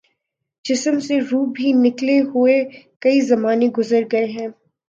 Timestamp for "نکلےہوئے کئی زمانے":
1.75-3.67